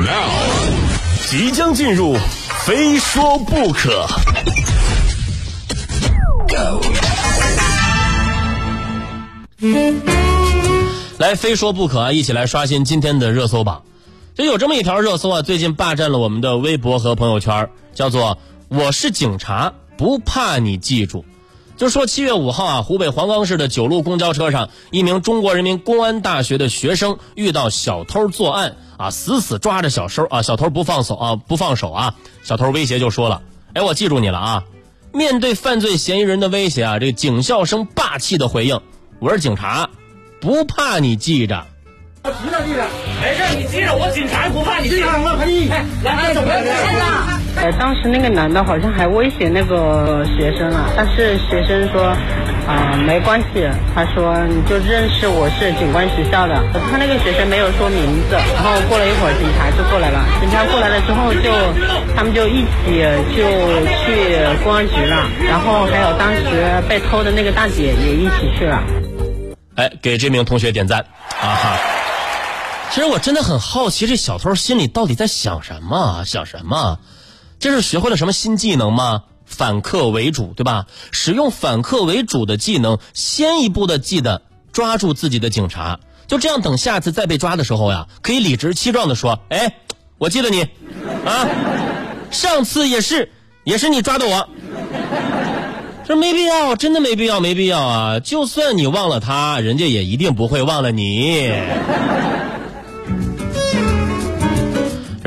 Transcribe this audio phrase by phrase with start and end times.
[0.00, 0.30] Now，
[1.28, 2.16] 即将进入，
[2.64, 4.06] 非说不可。
[11.18, 12.12] 来，非说不可啊！
[12.12, 13.82] 一起来刷新今天的热搜榜。
[14.36, 18.38] 就有这么一条热搜啊，最近霸占了我们的微博和朋友圈，叫做
[18.70, 21.24] “我是警察，不怕你记住”。
[21.78, 33.42] 就说七月五号啊，湖北黄冈市的九路公交车上，一名中国人民公安大学的学生遇到小偷作案啊，死死抓着小偷啊，小偷不放手啊，不放手啊，小偷威胁就说了
[33.74, 34.64] ：“哎，我记住你了啊！”
[35.14, 38.80] 面对犯罪嫌疑人的威胁啊，这个警校生霸气的回应
[39.20, 39.88] ：“我是警察，
[40.40, 41.64] 不怕你记着。”
[42.24, 42.84] 我记着记着，
[43.22, 45.06] 没事，你记着，我警察不怕你记着。
[45.06, 47.37] 哎，来来，怎么了？
[47.60, 52.04] 呃，当时那个男的好像还威胁那个学生了，但是学生说，
[52.68, 56.54] 啊、没关系，他说你就认识我是警官学校的。
[56.88, 60.24] 他那个学生没有说名字，然后过了一会儿，警察就过来了。
[60.40, 61.50] 警察过来了之后就，
[62.14, 63.02] 他们就一起
[63.34, 63.42] 就
[64.06, 68.80] 去公安局了，然后还有当时被偷的那个大姐也一起去了。
[69.74, 71.04] 哎，给这名同学点赞
[71.40, 71.76] 啊哈！
[72.90, 76.24] 其实我真的很好奇，这小偷心里到底在想什么啊？
[76.24, 76.98] 想什么？
[77.58, 79.24] 这是学会了什么新技能吗？
[79.44, 80.86] 反客为主，对吧？
[81.10, 84.42] 使用反客为主的技能，先一步的记得
[84.72, 89.76] 抓住自己的警察，就这样，等下次再被抓的时候呀，可以理直气壮的说：“哎，
[90.18, 90.62] 我记得你，
[91.24, 91.48] 啊，
[92.30, 93.32] 上次也是，
[93.64, 94.48] 也是你抓的我。”
[96.06, 98.20] 这没必要，真的没必要，没必要啊！
[98.20, 101.52] 就算你忘了他，人家也一定不会忘了你。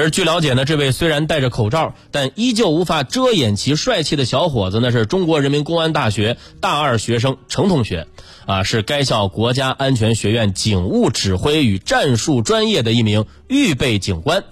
[0.00, 8.06] 而据了解呢，这位虽然戴着口罩，但依旧无法遮掩其帅气的小伙子呢，是中国人民公安大学大二学生程同学，
[8.46, 14.44] 啊，是该校国家安全学院警务指挥与战术专业的一名预备警官。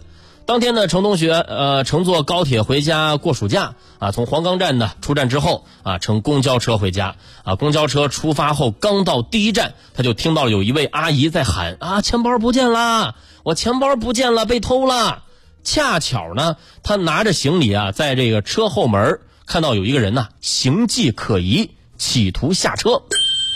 [0.44, 7.54] 当天呢，程同学呃乘坐高铁回家过暑假啊，从黄冈站呢出站之后啊，乘公交车回家啊。
[7.54, 15.22] 公交车出发后，刚到第一站，他就听到有一位阿姨在喊啊，钱包不见了，我钱包不见了，被偷了。
[15.64, 23.02] 恰巧呢，他拿着行李啊，在这个车后门看到有一个人呐、形迹可疑，企图下车，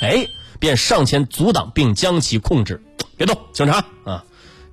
[0.01, 0.27] 哎，
[0.59, 2.83] 便上前阻挡并将其控制。
[3.17, 4.25] 别动，警察啊！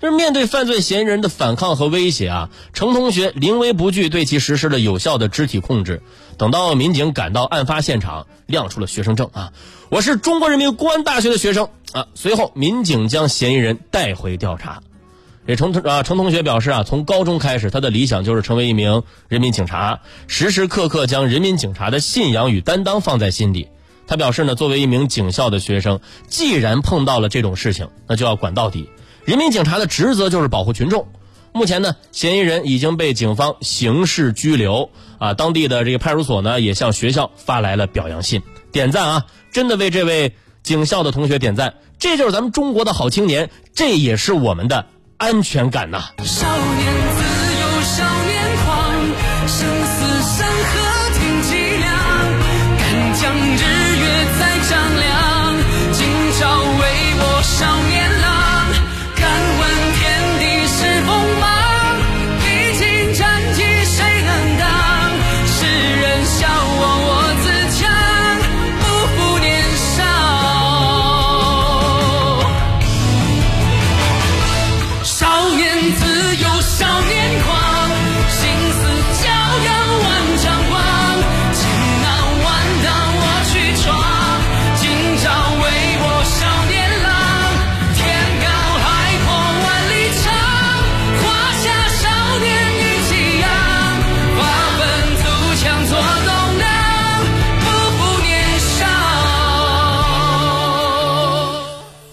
[0.02, 6.02] 这面对犯罪嫌疑人的反抗和威胁啊，程同学临危不惧，对其实施了有效的肢体控制。
[6.38, 9.52] 等到民警赶到案发现场，亮出了学生证啊，
[9.90, 12.08] 我是中国人民公安大学的学生啊。
[12.16, 14.82] 随后，民警将嫌疑人带回调查。
[15.50, 23.68] 这程啊程同学表示啊，从高中开始，他的理想就是成为一名人民警察，时时刻刻将人民警察的信仰与担当放在心底。
[24.06, 28.92] 他表示呢，作为一名警校的学生，既然碰到了这种事情，那就要管到底。
[29.26, 31.08] 人民警察的职责就是保护群众。
[31.52, 39.26] 目前呢，嫌疑人已经被警方刑事拘留啊，当地的这个派出所呢也向学校发来了表扬信，点赞啊！
[39.52, 44.86] 真的为这位警校的同学点赞，这就是咱们中国的好青年，这也是我们的
[45.20, 47.39] 安全感呐、少年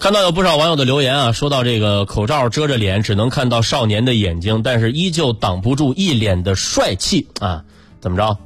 [0.07, 7.65] 看到有不少网友的留言啊，说到这个口罩遮着脸，只能看到少年的眼睛，但是依旧挡不住一脸的帅气啊！
[7.99, 8.37] 怎么着？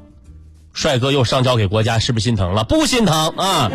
[0.73, 2.63] 帅哥又上交给国家，是不是心疼了？
[2.63, 3.71] 不心疼啊，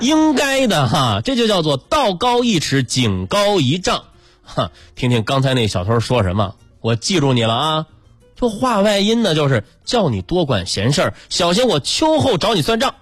[0.00, 4.04] 应该的哈，这就叫做道高一尺，井高一丈。
[4.42, 7.86] 哈，听听刚才那小偷说什么，我记住你了啊！
[8.40, 12.94] 就话外音呢，就是叫你多管闲事儿，小心我秋后找你算账。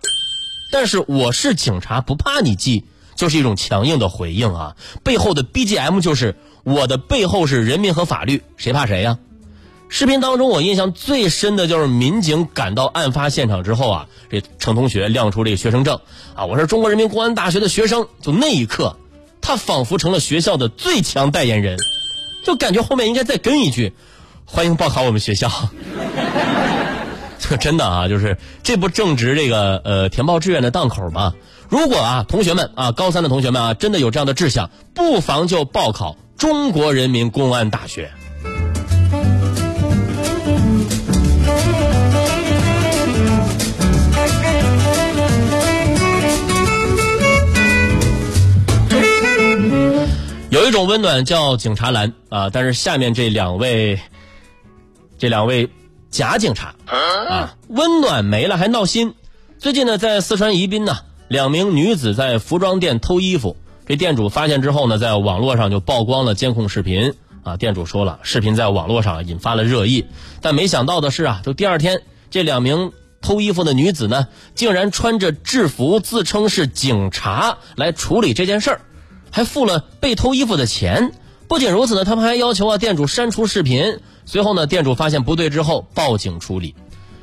[0.73, 2.83] 但是我是警察，不怕你记，
[3.17, 4.77] 就是一种强硬的回应啊。
[5.03, 9.19] 背后的 BGM 就是我的背后是人民和法律，谁怕谁呀、
[9.89, 16.01] 视频当中，我印象最深的就是民警赶到案发现场之后啊，这程同学亮出这个学生证
[16.35, 18.09] 啊，我是中国人民公安大学的学生。
[18.21, 18.97] 就那一刻，
[19.41, 21.79] 他仿佛成了学校的最强代言人。
[22.45, 23.95] 就感觉后面应该再跟一句
[24.45, 25.51] ：“欢迎报考我们学校。”
[27.47, 31.35] 这 真的啊，就是这不正值这个呃填报志愿的档口吗？
[31.69, 38.11] 如果啊，同学们啊，高三的同学们啊，真的有这样的志向，不妨就报考中国人民公安大学。
[50.51, 53.99] 有一种温暖叫警察蓝啊，但是下面这两位，
[55.19, 55.69] 这两位
[56.15, 59.15] 假警察啊，温暖没了还闹心。
[59.59, 63.57] 最近呢，在四川宜宾呢，两名女子在服装店偷衣服，
[63.89, 67.57] 这店主发现之后呢，在网络上就曝光了监控视频啊。
[67.57, 70.07] 店主说了，视频在网络上引发了热议，
[70.41, 78.81] 但没想到的是啊，就第二天，这两名偷衣服的女子呢，竟然穿着制服自称是警察来处理这件事儿。
[79.33, 81.11] 还付了被偷衣服的钱。
[81.49, 83.99] 不仅如此呢，他们还要求啊店主删除视频。
[84.25, 86.75] 随后呢，店主发现不对之后报警处理。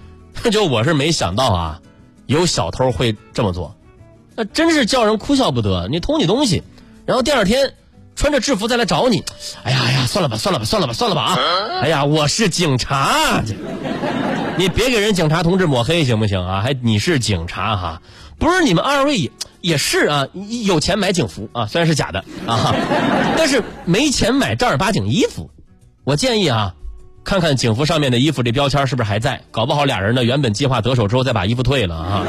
[0.52, 1.82] 就我是没想到啊，
[2.26, 3.76] 有小偷会这么做，
[4.36, 5.88] 那真是叫人哭笑不得。
[5.90, 6.64] 你偷你东西，
[7.06, 7.74] 然后第二天
[8.16, 9.24] 穿着制服再来找你，
[9.64, 11.38] 哎呀哎呀，算了吧算了吧算了吧算了吧啊！
[11.82, 13.44] 哎呀，我是警察，
[14.58, 16.62] 你别给人警察同志抹黑行不行啊？
[16.62, 18.02] 还你是警察哈？
[18.40, 19.32] 不是你们二位。
[19.62, 20.28] 也是啊，
[20.66, 22.74] 有钱买警服啊，虽然是假的啊，
[23.38, 25.52] 但是没钱买正儿八经衣服。
[26.04, 26.74] 我建议啊，
[27.24, 32.26] 看看警服上面的衣服这标签是不是还在，搞不好俩人呢原本计划得手之后再把衣服退了啊。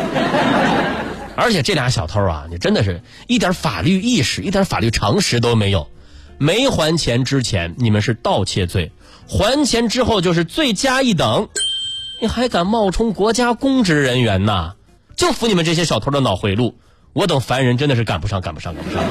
[1.35, 5.89] 而且这俩小偷啊，你真的是一点法律意识、一点法律常识都没有。
[6.39, 8.93] 没还钱之前你们是盗窃罪，
[9.27, 11.49] 还钱之后就是罪加一等。
[12.21, 14.75] 你还敢冒充国家公职人员呐？
[15.17, 16.75] 就服你们这些小偷的脑回路。
[17.13, 19.03] 我等凡人真的是赶不上，赶不上，赶不上。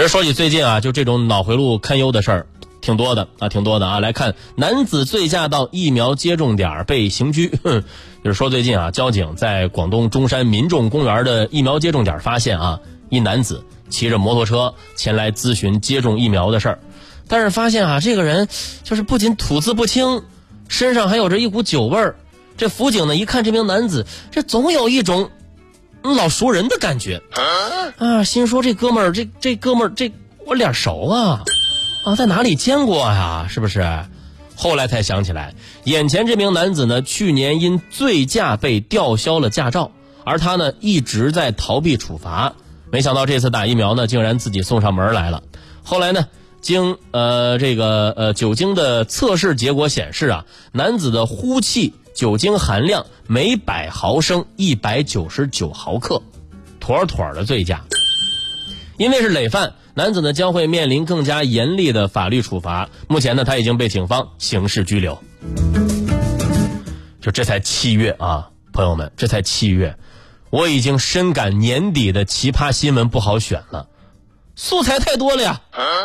[0.00, 2.46] 其实说起最近啊，就这种脑回路堪忧的事儿，
[2.80, 4.00] 挺多的啊，挺多的啊。
[4.00, 7.50] 来看男子醉驾到疫苗接种点被刑拘，
[8.24, 12.80] 就是说最近啊，交警在广东中山民众公园的疫苗接种点发现啊，
[13.10, 16.78] 一男子骑着摩托车前来咨询接种疫苗的事儿。
[17.28, 18.48] 但是发现啊，这个人
[18.82, 20.22] 就是不仅吐字不清，
[20.66, 22.16] 身上还有着一股酒味儿。
[22.56, 25.30] 这辅警呢一看这名男子，这总有一种
[26.02, 27.22] 老熟人的感觉
[27.98, 30.12] 啊，心说这哥们儿，这这哥们儿，这
[30.46, 31.42] 我脸熟啊
[32.04, 33.46] 啊，在哪里见过呀？
[33.48, 33.86] 是不是？
[34.56, 35.54] 后来才想起来，
[35.84, 39.90] 眼前这名男子呢，去年因醉驾被吊销了驾照，
[40.24, 42.52] 而他呢一直在逃避处罚。
[42.90, 45.42] 没想到这次打疫苗呢，竟然自己送上门来了。
[45.82, 46.26] 后来呢？
[46.62, 56.22] 经呃这个呃酒精的测试结果显示啊，男子的呼气酒精含量每百毫升一百九十九毫克，
[56.78, 57.84] 妥妥的醉驾。
[58.98, 62.88] 因为是累犯，男子呢将会面临更加严厉的法律处罚。
[63.08, 65.18] 目前呢，他已经被警方刑事拘留。
[67.20, 69.96] 就这才七月啊，朋友们，这才七月，
[70.50, 73.88] 我已经深感年底的奇葩新闻不好选了，
[74.54, 75.60] 素材太多了呀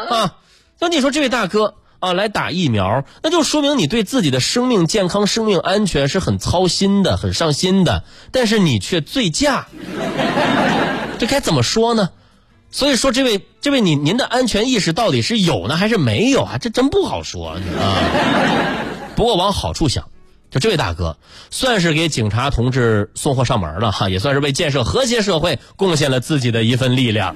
[0.10, 0.38] 啊！
[0.80, 1.76] 那你说这位大哥
[2.06, 8.04] 啊，来打疫苗，那就说明你对自己的生命健康、生命安全是很操心的、很上心的。
[8.32, 9.68] 但是你却醉驾，
[11.18, 12.10] 这该怎么说呢？
[12.70, 16.58] 所以说，这位这位，您您的安全意识到底是有呢，还是没有啊？
[16.60, 17.62] 这真不好说啊。
[19.16, 20.10] 不过往好处想，
[20.52, 21.18] 就这位大哥，
[21.50, 27.36] 算是给警察同志送货上门了哈，也算是为建设和谐社会贡献了自己的一份力量。